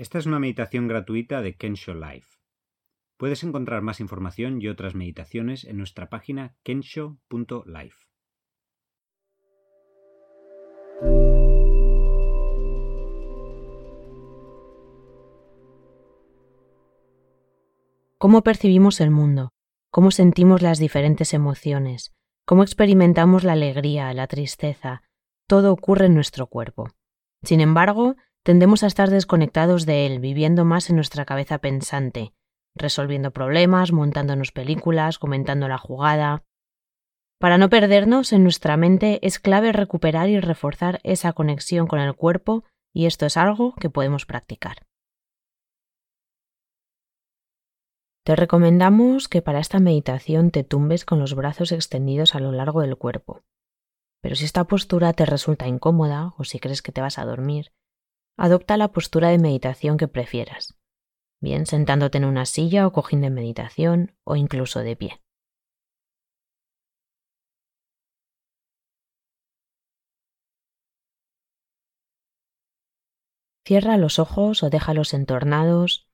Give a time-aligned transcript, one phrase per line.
[0.00, 2.38] Esta es una meditación gratuita de Kensho Life.
[3.18, 7.98] Puedes encontrar más información y otras meditaciones en nuestra página kensho.life.
[18.16, 19.50] ¿Cómo percibimos el mundo?
[19.90, 22.14] ¿Cómo sentimos las diferentes emociones?
[22.46, 25.02] ¿Cómo experimentamos la alegría, la tristeza?
[25.46, 26.88] Todo ocurre en nuestro cuerpo.
[27.42, 32.32] Sin embargo, tendemos a estar desconectados de él, viviendo más en nuestra cabeza pensante,
[32.74, 36.44] resolviendo problemas, montándonos películas, comentando la jugada.
[37.38, 42.14] Para no perdernos en nuestra mente es clave recuperar y reforzar esa conexión con el
[42.14, 44.86] cuerpo y esto es algo que podemos practicar.
[48.24, 52.82] Te recomendamos que para esta meditación te tumbes con los brazos extendidos a lo largo
[52.82, 53.42] del cuerpo.
[54.22, 57.72] Pero si esta postura te resulta incómoda o si crees que te vas a dormir,
[58.40, 60.74] adopta la postura de meditación que prefieras,
[61.42, 65.22] bien sentándote en una silla o cojín de meditación o incluso de pie.
[73.66, 76.08] Cierra los ojos o déjalos entornados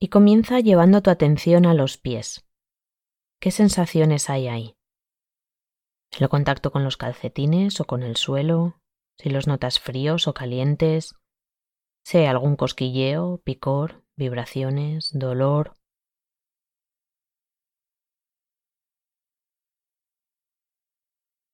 [0.00, 2.48] y comienza llevando tu atención a los pies.
[3.40, 4.76] ¿Qué sensaciones hay ahí?
[6.18, 8.80] ¿El contacto con los calcetines o con el suelo?
[9.18, 11.19] ¿Si los notas fríos o calientes?
[12.02, 15.76] Sé algún cosquilleo, picor, vibraciones, dolor.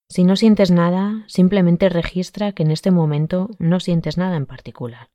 [0.09, 5.11] Si no sientes nada, simplemente registra que en este momento no sientes nada en particular.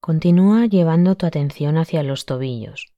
[0.00, 2.95] Continúa llevando tu atención hacia los tobillos.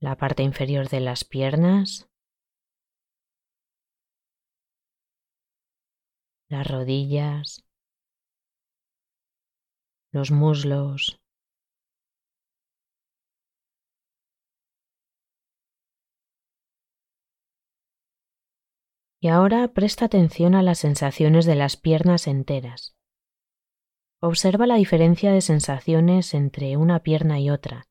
[0.00, 2.08] La parte inferior de las piernas,
[6.48, 7.64] las rodillas,
[10.12, 11.20] los muslos,
[19.20, 22.96] Y ahora presta atención a las sensaciones de las piernas enteras.
[24.20, 27.88] Observa la diferencia de sensaciones entre una pierna y otra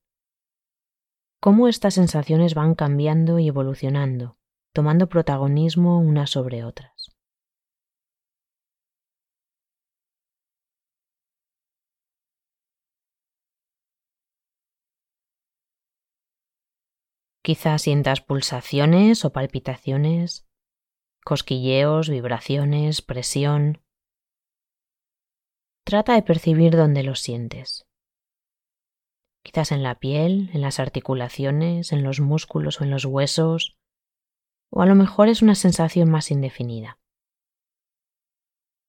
[1.39, 4.37] cómo estas sensaciones van cambiando y evolucionando,
[4.73, 6.91] tomando protagonismo unas sobre otras.
[17.43, 20.45] Quizás sientas pulsaciones o palpitaciones,
[21.23, 23.81] cosquilleos, vibraciones, presión.
[25.85, 27.86] Trata de percibir dónde los sientes
[29.47, 33.77] quizás en la piel, en las articulaciones, en los músculos o en los huesos,
[34.69, 36.99] o a lo mejor es una sensación más indefinida.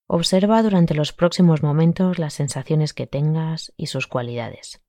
[0.08, 4.82] Observa durante los próximos momentos las sensaciones que tengas y sus cualidades.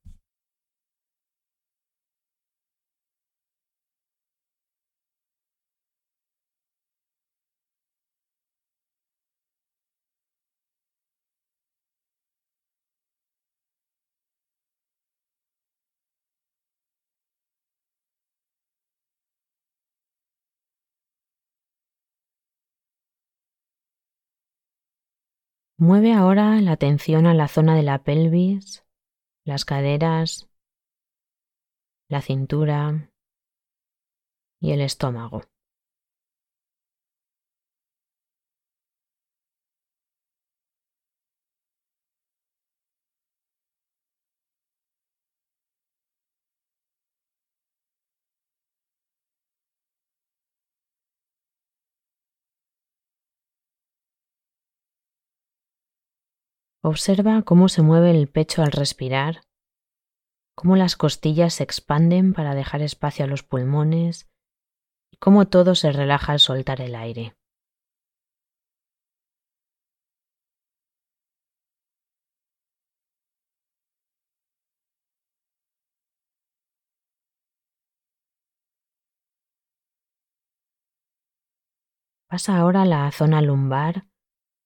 [25.81, 28.85] Mueve ahora la atención a la zona de la pelvis,
[29.45, 30.49] las caderas,
[32.09, 33.13] la cintura
[34.59, 35.43] y el estómago.
[56.81, 59.41] Observa cómo se mueve el pecho al respirar,
[60.55, 64.29] cómo las costillas se expanden para dejar espacio a los pulmones
[65.11, 67.33] y cómo todo se relaja al soltar el aire.
[82.29, 84.05] Pasa ahora a la zona lumbar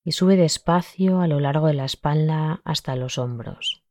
[0.04, 3.84] y sube despacio a lo largo de la espalda hasta los hombros.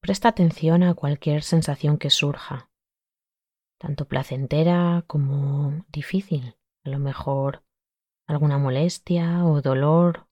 [0.00, 2.70] Presta atención a cualquier sensación que surja,
[3.78, 7.64] tanto placentera como difícil, a lo mejor
[8.26, 10.26] alguna molestia o dolor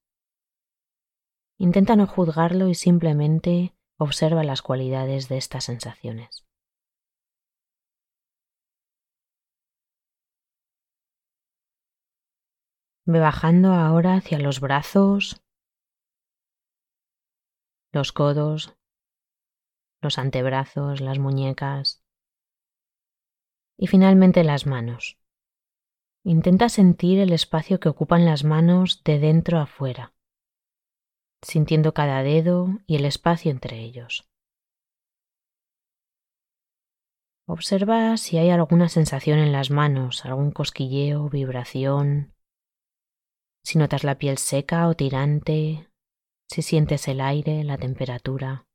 [1.57, 6.44] Intenta no juzgarlo y simplemente observa las cualidades de estas sensaciones.
[13.05, 15.41] Bajando ahora hacia los brazos,
[17.91, 18.75] los codos,
[20.01, 22.03] los antebrazos, las muñecas
[23.77, 25.17] y finalmente las manos.
[26.23, 30.13] Intenta sentir el espacio que ocupan las manos de dentro a fuera,
[31.41, 34.27] sintiendo cada dedo y el espacio entre ellos.
[37.47, 42.34] Observa si hay alguna sensación en las manos, algún cosquilleo, vibración,
[43.65, 45.89] si notas la piel seca o tirante,
[46.47, 48.67] si sientes el aire, la temperatura.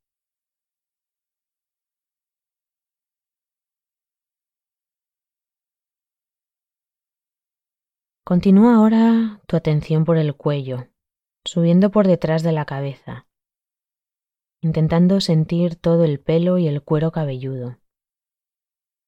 [8.25, 10.89] Continúa ahora tu atención por el cuello,
[11.45, 13.27] subiendo por detrás de la cabeza,
[14.61, 17.79] intentando sentir todo el pelo y el cuero cabelludo.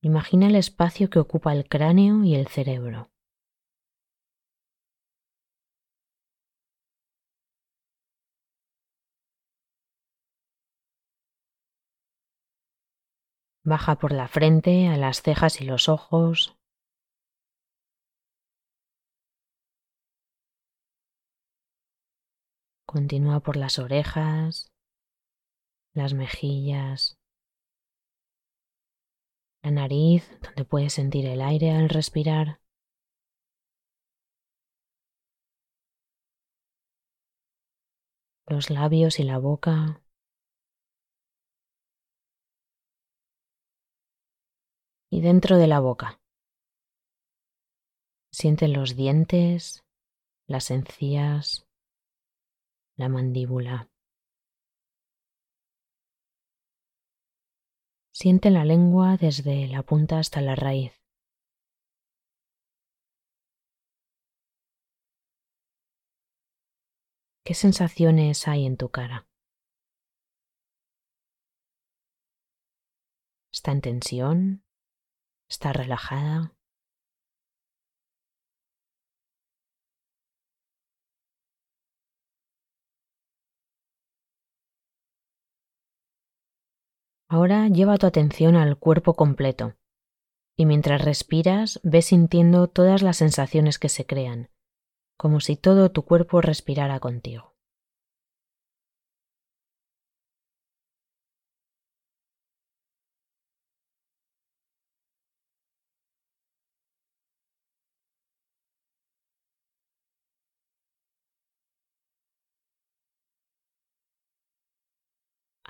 [0.02, 3.13] Imagina el espacio que ocupa el cráneo y el cerebro.
[13.66, 16.58] Baja por la frente a las cejas y los ojos,
[22.94, 24.72] Continúa por las orejas,
[25.96, 27.18] las mejillas,
[29.64, 32.62] la nariz, donde puedes sentir el aire al respirar.
[38.46, 40.03] Los labios y la boca.
[45.24, 46.20] Dentro de la boca.
[48.30, 49.86] Siente los dientes,
[50.48, 51.66] las encías,
[52.98, 53.90] la mandíbula.
[58.12, 60.92] Siente la lengua desde la punta hasta la raíz.
[67.46, 69.26] ¿Qué sensaciones hay en tu cara?
[73.54, 74.63] ¿Está en tensión?
[75.54, 76.52] ¿Está relajada?
[87.30, 89.76] Ahora lleva tu atención al cuerpo completo
[90.58, 94.50] y mientras respiras ves sintiendo todas las sensaciones que se crean,
[95.20, 97.53] como si todo tu cuerpo respirara contigo.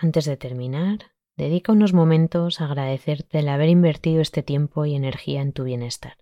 [0.05, 5.41] Antes de terminar, Dedica unos momentos a agradecerte el haber invertido este tiempo y energía
[5.41, 6.17] en tu bienestar.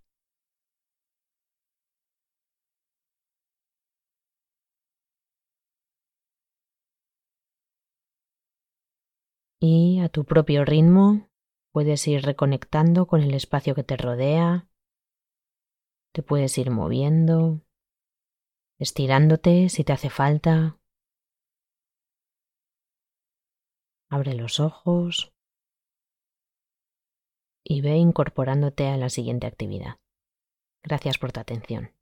[9.59, 11.29] Y a tu propio ritmo
[11.73, 14.69] puedes ir reconectando con el espacio que te rodea,
[16.13, 17.61] te puedes ir moviendo,
[18.79, 20.80] estirándote si te hace falta,
[24.13, 25.31] Abre los ojos
[27.63, 29.99] y ve incorporándote a la siguiente actividad.
[30.83, 31.93] Gracias por tu atención.